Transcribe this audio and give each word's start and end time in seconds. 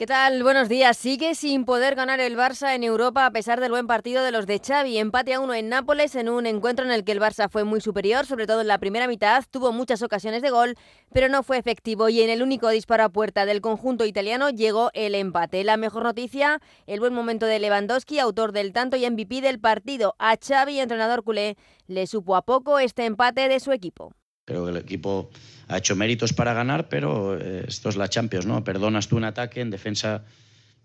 ¿Qué 0.00 0.06
tal? 0.06 0.42
Buenos 0.42 0.70
días. 0.70 0.96
Sigue 0.96 1.34
sin 1.34 1.66
poder 1.66 1.94
ganar 1.94 2.20
el 2.20 2.34
Barça 2.34 2.74
en 2.74 2.84
Europa 2.84 3.26
a 3.26 3.32
pesar 3.32 3.60
del 3.60 3.70
buen 3.70 3.86
partido 3.86 4.24
de 4.24 4.30
los 4.30 4.46
de 4.46 4.58
Xavi. 4.58 4.96
Empate 4.96 5.34
a 5.34 5.40
uno 5.40 5.52
en 5.52 5.68
Nápoles 5.68 6.14
en 6.14 6.30
un 6.30 6.46
encuentro 6.46 6.86
en 6.86 6.90
el 6.90 7.04
que 7.04 7.12
el 7.12 7.20
Barça 7.20 7.50
fue 7.50 7.64
muy 7.64 7.82
superior, 7.82 8.24
sobre 8.24 8.46
todo 8.46 8.62
en 8.62 8.68
la 8.68 8.78
primera 8.78 9.06
mitad. 9.06 9.44
Tuvo 9.50 9.72
muchas 9.72 10.00
ocasiones 10.00 10.40
de 10.40 10.48
gol, 10.48 10.74
pero 11.12 11.28
no 11.28 11.42
fue 11.42 11.58
efectivo 11.58 12.08
y 12.08 12.22
en 12.22 12.30
el 12.30 12.42
único 12.42 12.70
disparo 12.70 13.04
a 13.04 13.08
puerta 13.10 13.44
del 13.44 13.60
conjunto 13.60 14.06
italiano 14.06 14.48
llegó 14.48 14.88
el 14.94 15.14
empate. 15.14 15.64
La 15.64 15.76
mejor 15.76 16.04
noticia, 16.04 16.62
el 16.86 16.98
buen 16.98 17.12
momento 17.12 17.44
de 17.44 17.58
Lewandowski, 17.58 18.20
autor 18.20 18.52
del 18.52 18.72
tanto 18.72 18.96
y 18.96 19.04
MVP 19.04 19.42
del 19.42 19.60
partido. 19.60 20.14
A 20.18 20.34
Xavi, 20.38 20.80
entrenador 20.80 21.24
culé, 21.24 21.58
le 21.88 22.06
supo 22.06 22.36
a 22.36 22.42
poco 22.46 22.78
este 22.78 23.04
empate 23.04 23.48
de 23.48 23.60
su 23.60 23.70
equipo. 23.70 24.14
Creo 24.50 24.64
que 24.64 24.72
el 24.72 24.78
equipo 24.78 25.30
ha 25.68 25.78
hecho 25.78 25.94
méritos 25.94 26.32
para 26.32 26.52
ganar, 26.52 26.88
pero 26.88 27.38
eh, 27.38 27.66
esto 27.68 27.88
es 27.88 27.94
la 27.94 28.08
Champions, 28.08 28.46
¿no? 28.46 28.64
Perdonas 28.64 29.06
tú 29.06 29.16
un 29.16 29.22
ataque, 29.22 29.60
en 29.60 29.70
defensa 29.70 30.24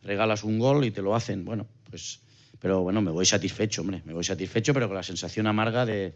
regalas 0.03 0.43
un 0.43 0.59
gol 0.59 0.85
y 0.85 0.91
te 0.91 1.01
lo 1.01 1.15
hacen. 1.15 1.45
Bueno, 1.45 1.65
pues, 1.89 2.19
pero 2.59 2.83
bueno, 2.83 3.01
me 3.01 3.09
voy 3.09 3.25
satisfecho, 3.25 3.81
hombre, 3.81 4.03
me 4.05 4.13
voy 4.13 4.23
satisfecho, 4.23 4.71
pero 4.71 4.85
con 4.85 4.95
la 4.95 5.01
sensación 5.01 5.47
amarga 5.47 5.83
de, 5.83 6.13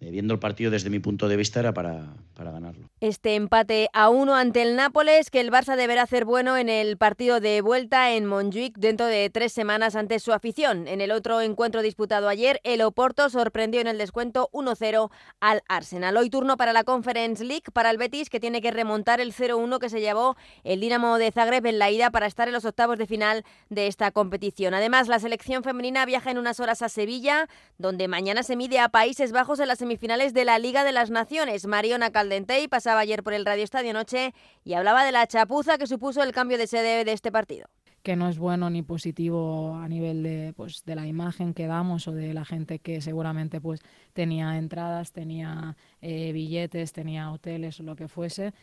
eh, 0.00 0.10
viendo 0.10 0.34
el 0.34 0.38
partido 0.38 0.70
desde 0.70 0.90
mi 0.90 0.98
punto 0.98 1.28
de 1.28 1.36
vista 1.38 1.60
era 1.60 1.72
para, 1.72 2.12
para, 2.36 2.50
ganarlo. 2.50 2.90
Este 3.00 3.34
empate 3.34 3.88
a 3.92 4.08
uno 4.08 4.34
ante 4.34 4.62
el 4.62 4.76
Nápoles 4.76 5.30
que 5.30 5.40
el 5.40 5.50
Barça 5.50 5.76
deberá 5.76 6.02
hacer 6.02 6.24
bueno 6.24 6.56
en 6.56 6.68
el 6.68 6.96
partido 6.96 7.40
de 7.40 7.60
vuelta 7.60 8.12
en 8.12 8.26
Montjuic 8.26 8.76
dentro 8.76 9.06
de 9.06 9.30
tres 9.30 9.52
semanas 9.52 9.96
ante 9.96 10.18
su 10.18 10.32
afición. 10.32 10.88
En 10.88 11.00
el 11.00 11.12
otro 11.12 11.40
encuentro 11.40 11.82
disputado 11.82 12.28
ayer, 12.28 12.60
el 12.64 12.82
Oporto 12.82 13.30
sorprendió 13.30 13.80
en 13.80 13.86
el 13.86 13.98
descuento 13.98 14.50
1-0 14.52 15.10
al 15.40 15.62
Arsenal. 15.68 16.16
Hoy 16.16 16.30
turno 16.30 16.56
para 16.56 16.72
la 16.72 16.84
Conference 16.84 17.44
League 17.44 17.64
para 17.72 17.90
el 17.90 17.98
Betis 17.98 18.28
que 18.28 18.40
tiene 18.40 18.60
que 18.60 18.70
remontar 18.70 19.20
el 19.20 19.32
0-1 19.32 19.78
que 19.78 19.88
se 19.88 20.00
llevó 20.00 20.36
el 20.64 20.80
Dinamo 20.80 21.18
de 21.18 21.32
Zagreb 21.32 21.66
en 21.66 21.78
la 21.78 21.90
ida 21.90 22.10
para 22.10 22.26
estar 22.26 22.48
en 22.48 22.54
los 22.54 22.64
octavos 22.64 22.98
de 22.98 23.06
final 23.06 23.44
de 23.70 23.86
esta 23.86 24.10
competición. 24.10 24.74
Además, 24.74 25.08
la 25.08 25.18
selección 25.18 25.62
femenina 25.62 26.04
viaja 26.04 26.30
en 26.30 26.38
unas 26.38 26.60
horas 26.60 26.82
a 26.82 26.88
Sevilla, 26.88 27.48
donde 27.78 28.08
mañana 28.08 28.42
se 28.42 28.56
mide 28.56 28.78
a 28.78 28.88
Países 28.88 29.32
Bajos 29.32 29.60
en 29.60 29.68
la 29.68 29.76
semifinales 29.76 30.34
de 30.34 30.44
la 30.44 30.58
Liga 30.58 30.84
de 30.84 30.92
las 30.92 31.10
Naciones. 31.10 31.66
Mariona 31.66 32.10
Caldentey 32.26 32.66
pasaba 32.66 32.98
ayer 32.98 33.22
por 33.22 33.34
el 33.34 33.46
Radio 33.46 33.62
Estadio 33.62 33.92
Noche 33.92 34.34
y 34.64 34.74
hablaba 34.74 35.04
de 35.04 35.12
la 35.12 35.24
chapuza 35.28 35.78
que 35.78 35.86
supuso 35.86 36.24
el 36.24 36.32
cambio 36.32 36.58
de 36.58 36.66
sede 36.66 37.04
de 37.04 37.12
este 37.12 37.30
partido 37.30 37.68
que 38.02 38.16
no 38.16 38.28
es 38.28 38.38
bueno 38.38 38.68
ni 38.68 38.82
positivo 38.82 39.76
a 39.76 39.88
nivel 39.88 40.22
de, 40.22 40.52
pues, 40.56 40.84
de 40.84 40.94
la 40.94 41.06
imagen 41.06 41.54
que 41.54 41.66
damos 41.66 42.06
o 42.06 42.12
de 42.12 42.34
la 42.34 42.44
gente 42.44 42.78
que 42.78 43.00
seguramente 43.00 43.60
pues 43.60 43.80
tenía 44.12 44.58
entradas, 44.58 45.10
tenía 45.10 45.76
eh, 46.00 46.32
billetes, 46.32 46.92
tenía 46.92 47.32
hoteles 47.32 47.80
o 47.80 47.82
lo 47.82 47.96
que 47.96 48.06
fuese. 48.06 48.54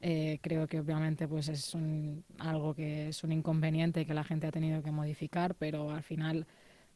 Eh, 0.00 0.38
creo 0.40 0.66
que 0.68 0.80
obviamente 0.80 1.26
pues 1.26 1.48
es 1.48 1.74
un, 1.74 2.24
algo 2.38 2.74
que 2.74 3.08
es 3.08 3.24
un 3.24 3.32
inconveniente 3.32 4.06
que 4.06 4.14
la 4.14 4.24
gente 4.24 4.48
ha 4.48 4.52
tenido 4.52 4.82
que 4.82 4.92
modificar, 4.92 5.54
pero 5.56 5.90
al 5.90 6.02
final 6.02 6.46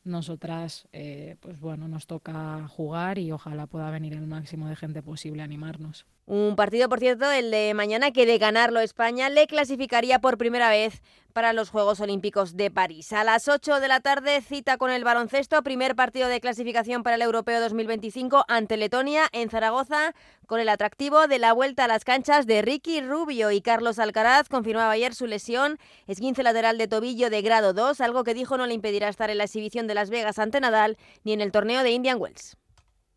nosotras, 0.06 0.88
eh, 0.92 1.36
pues 1.40 1.60
bueno, 1.60 1.88
nos 1.88 2.06
toca 2.06 2.66
jugar 2.68 3.18
y 3.18 3.32
ojalá 3.32 3.66
pueda 3.66 3.90
venir 3.90 4.14
el 4.14 4.26
máximo 4.26 4.68
de 4.68 4.76
gente 4.76 5.02
posible 5.02 5.42
a 5.42 5.44
animarnos. 5.44 6.06
Un 6.26 6.56
partido, 6.56 6.88
por 6.88 6.98
cierto, 7.00 7.30
el 7.30 7.50
de 7.50 7.72
mañana, 7.74 8.10
que 8.10 8.26
de 8.26 8.38
ganarlo 8.38 8.80
España 8.80 9.28
le 9.28 9.46
clasificaría 9.46 10.20
por 10.20 10.38
primera 10.38 10.70
vez 10.70 11.02
para 11.36 11.52
los 11.52 11.68
Juegos 11.68 12.00
Olímpicos 12.00 12.56
de 12.56 12.70
París. 12.70 13.12
A 13.12 13.22
las 13.22 13.46
8 13.46 13.78
de 13.78 13.88
la 13.88 14.00
tarde, 14.00 14.40
cita 14.40 14.78
con 14.78 14.90
el 14.90 15.04
baloncesto, 15.04 15.62
primer 15.62 15.94
partido 15.94 16.28
de 16.28 16.40
clasificación 16.40 17.02
para 17.02 17.16
el 17.16 17.20
Europeo 17.20 17.60
2025 17.60 18.46
ante 18.48 18.78
Letonia 18.78 19.28
en 19.32 19.50
Zaragoza, 19.50 20.14
con 20.46 20.60
el 20.60 20.70
atractivo 20.70 21.26
de 21.26 21.38
la 21.38 21.52
vuelta 21.52 21.84
a 21.84 21.88
las 21.88 22.04
canchas 22.04 22.46
de 22.46 22.62
Ricky 22.62 23.02
Rubio 23.02 23.50
y 23.50 23.60
Carlos 23.60 23.98
Alcaraz 23.98 24.48
confirmaba 24.48 24.92
ayer 24.92 25.14
su 25.14 25.26
lesión, 25.26 25.78
esguince 26.06 26.42
lateral 26.42 26.78
de 26.78 26.88
tobillo 26.88 27.28
de 27.28 27.42
grado 27.42 27.74
2, 27.74 28.00
algo 28.00 28.24
que 28.24 28.32
dijo 28.32 28.56
no 28.56 28.64
le 28.64 28.72
impedirá 28.72 29.10
estar 29.10 29.28
en 29.28 29.36
la 29.36 29.44
exhibición 29.44 29.86
de 29.86 29.94
Las 29.94 30.08
Vegas 30.08 30.38
ante 30.38 30.58
Nadal 30.58 30.96
ni 31.22 31.34
en 31.34 31.42
el 31.42 31.52
torneo 31.52 31.82
de 31.82 31.90
Indian 31.90 32.18
Wells. 32.18 32.56